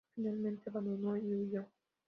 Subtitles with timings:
[0.15, 1.67] Finalmente abandonó y huyó.